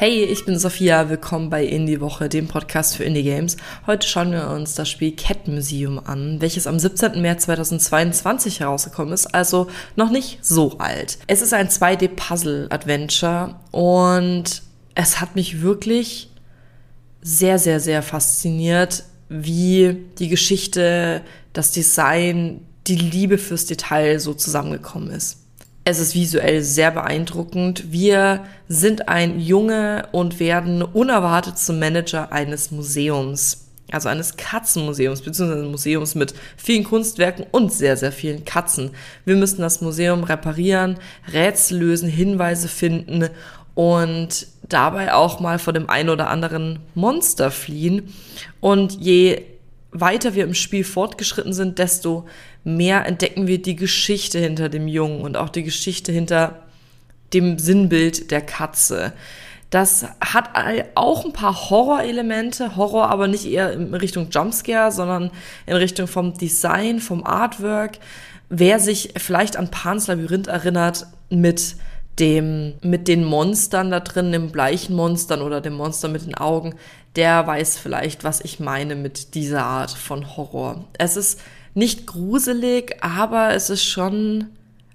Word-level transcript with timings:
Hey, 0.00 0.24
ich 0.24 0.46
bin 0.46 0.58
Sophia, 0.58 1.10
willkommen 1.10 1.50
bei 1.50 1.62
Indie 1.62 2.00
Woche, 2.00 2.30
dem 2.30 2.48
Podcast 2.48 2.96
für 2.96 3.04
Indie 3.04 3.22
Games. 3.22 3.58
Heute 3.86 4.08
schauen 4.08 4.32
wir 4.32 4.48
uns 4.48 4.74
das 4.74 4.88
Spiel 4.88 5.14
Cat 5.14 5.46
Museum 5.46 5.98
an, 5.98 6.40
welches 6.40 6.66
am 6.66 6.78
17. 6.78 7.20
März 7.20 7.42
2022 7.44 8.60
herausgekommen 8.60 9.12
ist, 9.12 9.34
also 9.34 9.66
noch 9.96 10.10
nicht 10.10 10.38
so 10.42 10.78
alt. 10.78 11.18
Es 11.26 11.42
ist 11.42 11.52
ein 11.52 11.68
2D-Puzzle-Adventure 11.68 13.56
und 13.72 14.62
es 14.94 15.20
hat 15.20 15.36
mich 15.36 15.60
wirklich 15.60 16.30
sehr, 17.20 17.58
sehr, 17.58 17.78
sehr 17.78 18.02
fasziniert, 18.02 19.04
wie 19.28 20.06
die 20.18 20.28
Geschichte, 20.28 21.20
das 21.52 21.72
Design, 21.72 22.66
die 22.86 22.96
Liebe 22.96 23.36
fürs 23.36 23.66
Detail 23.66 24.18
so 24.18 24.32
zusammengekommen 24.32 25.10
ist. 25.10 25.40
Es 25.84 25.98
ist 25.98 26.14
visuell 26.14 26.62
sehr 26.62 26.90
beeindruckend. 26.90 27.90
Wir 27.90 28.44
sind 28.68 29.08
ein 29.08 29.40
Junge 29.40 30.08
und 30.12 30.38
werden 30.38 30.82
unerwartet 30.82 31.58
zum 31.58 31.78
Manager 31.78 32.32
eines 32.32 32.70
Museums. 32.70 33.66
Also 33.90 34.08
eines 34.08 34.36
Katzenmuseums, 34.36 35.22
beziehungsweise 35.22 35.64
Museums 35.64 36.14
mit 36.14 36.34
vielen 36.56 36.84
Kunstwerken 36.84 37.44
und 37.50 37.72
sehr, 37.72 37.96
sehr 37.96 38.12
vielen 38.12 38.44
Katzen. 38.44 38.90
Wir 39.24 39.34
müssen 39.34 39.62
das 39.62 39.80
Museum 39.80 40.22
reparieren, 40.22 40.98
Rätsel 41.32 41.78
lösen, 41.78 42.08
Hinweise 42.08 42.68
finden 42.68 43.28
und 43.74 44.46
dabei 44.68 45.12
auch 45.12 45.40
mal 45.40 45.58
vor 45.58 45.72
dem 45.72 45.90
einen 45.90 46.10
oder 46.10 46.28
anderen 46.28 46.78
Monster 46.94 47.50
fliehen. 47.50 48.12
Und 48.60 49.00
je 49.00 49.42
weiter 49.92 50.34
wir 50.34 50.44
im 50.44 50.54
Spiel 50.54 50.84
fortgeschritten 50.84 51.52
sind, 51.52 51.78
desto 51.78 52.26
mehr 52.64 53.06
entdecken 53.06 53.46
wir 53.46 53.60
die 53.60 53.76
Geschichte 53.76 54.38
hinter 54.38 54.68
dem 54.68 54.88
Jungen 54.88 55.22
und 55.22 55.36
auch 55.36 55.48
die 55.48 55.64
Geschichte 55.64 56.12
hinter 56.12 56.62
dem 57.32 57.58
Sinnbild 57.58 58.30
der 58.30 58.40
Katze. 58.40 59.12
Das 59.70 60.04
hat 60.20 60.50
auch 60.96 61.24
ein 61.24 61.32
paar 61.32 61.70
Horrorelemente, 61.70 62.76
Horror 62.76 63.08
aber 63.08 63.28
nicht 63.28 63.46
eher 63.46 63.72
in 63.72 63.94
Richtung 63.94 64.28
Jumpscare, 64.30 64.90
sondern 64.90 65.30
in 65.66 65.76
Richtung 65.76 66.08
vom 66.08 66.34
Design, 66.34 66.98
vom 66.98 67.24
Artwork. 67.24 67.98
Wer 68.48 68.80
sich 68.80 69.14
vielleicht 69.16 69.56
an 69.56 69.70
Pans 69.70 70.08
Labyrinth 70.08 70.48
erinnert 70.48 71.06
mit 71.30 71.76
dem, 72.20 72.74
mit 72.82 73.08
den 73.08 73.24
Monstern 73.24 73.90
da 73.90 74.00
drin, 74.00 74.32
dem 74.32 74.50
bleichen 74.50 74.94
Monstern 74.94 75.42
oder 75.42 75.60
dem 75.60 75.74
Monster 75.74 76.08
mit 76.08 76.26
den 76.26 76.34
Augen, 76.34 76.74
der 77.16 77.46
weiß 77.46 77.78
vielleicht, 77.78 78.22
was 78.22 78.40
ich 78.40 78.60
meine 78.60 78.94
mit 78.94 79.34
dieser 79.34 79.64
Art 79.64 79.90
von 79.90 80.36
Horror. 80.36 80.84
Es 80.98 81.16
ist 81.16 81.40
nicht 81.74 82.06
gruselig, 82.06 82.96
aber 83.00 83.54
es 83.54 83.70
ist 83.70 83.84
schon 83.84 84.48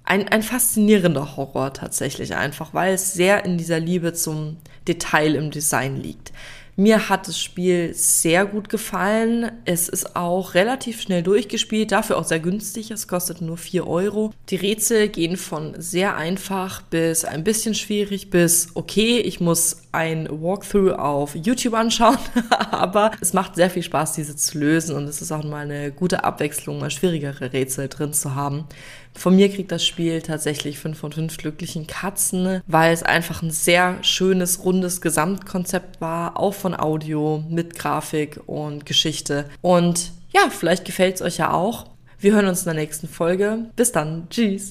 ein, 0.04 0.28
ein 0.28 0.42
faszinierender 0.42 1.36
Horror 1.36 1.72
tatsächlich 1.72 2.34
einfach, 2.34 2.72
weil 2.72 2.94
es 2.94 3.12
sehr 3.12 3.44
in 3.44 3.58
dieser 3.58 3.80
Liebe 3.80 4.12
zum 4.12 4.56
Detail 4.86 5.34
im 5.34 5.50
Design 5.50 5.96
liegt. 5.96 6.32
Mir 6.78 7.08
hat 7.08 7.26
das 7.26 7.40
Spiel 7.40 7.94
sehr 7.94 8.44
gut 8.44 8.68
gefallen. 8.68 9.50
Es 9.64 9.88
ist 9.88 10.14
auch 10.14 10.52
relativ 10.52 11.00
schnell 11.00 11.22
durchgespielt, 11.22 11.90
dafür 11.90 12.18
auch 12.18 12.24
sehr 12.24 12.38
günstig. 12.38 12.90
Es 12.90 13.08
kostet 13.08 13.40
nur 13.40 13.56
4 13.56 13.86
Euro. 13.86 14.32
Die 14.50 14.56
Rätsel 14.56 15.08
gehen 15.08 15.38
von 15.38 15.74
sehr 15.78 16.16
einfach 16.16 16.82
bis 16.82 17.24
ein 17.24 17.44
bisschen 17.44 17.74
schwierig 17.74 18.28
bis 18.28 18.68
okay, 18.74 19.18
ich 19.20 19.40
muss 19.40 19.85
ein 19.96 20.28
Walkthrough 20.30 20.92
auf 20.92 21.34
YouTube 21.34 21.72
anschauen, 21.72 22.18
aber 22.70 23.12
es 23.20 23.32
macht 23.32 23.54
sehr 23.54 23.70
viel 23.70 23.82
Spaß, 23.82 24.12
diese 24.12 24.36
zu 24.36 24.58
lösen 24.58 24.94
und 24.94 25.04
es 25.04 25.22
ist 25.22 25.32
auch 25.32 25.42
mal 25.42 25.64
eine 25.64 25.90
gute 25.90 26.22
Abwechslung, 26.22 26.78
mal 26.78 26.90
schwierigere 26.90 27.54
Rätsel 27.54 27.88
drin 27.88 28.12
zu 28.12 28.34
haben. 28.34 28.66
Von 29.14 29.34
mir 29.34 29.48
kriegt 29.48 29.72
das 29.72 29.86
Spiel 29.86 30.20
tatsächlich 30.20 30.78
5 30.78 30.98
von 30.98 31.12
5 31.12 31.38
glücklichen 31.38 31.86
Katzen, 31.86 32.60
weil 32.66 32.92
es 32.92 33.02
einfach 33.02 33.42
ein 33.42 33.50
sehr 33.50 33.96
schönes, 34.02 34.62
rundes 34.64 35.00
Gesamtkonzept 35.00 36.02
war, 36.02 36.38
auch 36.38 36.52
von 36.52 36.78
Audio 36.78 37.42
mit 37.48 37.78
Grafik 37.78 38.38
und 38.46 38.84
Geschichte. 38.84 39.48
Und 39.62 40.12
ja, 40.34 40.50
vielleicht 40.50 40.84
gefällt 40.84 41.16
es 41.16 41.22
euch 41.22 41.38
ja 41.38 41.52
auch. 41.52 41.86
Wir 42.18 42.34
hören 42.34 42.46
uns 42.46 42.60
in 42.60 42.66
der 42.66 42.82
nächsten 42.82 43.08
Folge. 43.08 43.70
Bis 43.74 43.92
dann. 43.92 44.28
Tschüss. 44.28 44.64